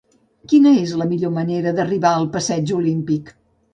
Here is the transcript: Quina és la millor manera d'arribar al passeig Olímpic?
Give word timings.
Quina 0.53 0.71
és 0.85 0.93
la 1.01 1.07
millor 1.11 1.33
manera 1.37 1.73
d'arribar 1.81 2.17
al 2.21 2.27
passeig 2.39 2.77
Olímpic? 2.79 3.31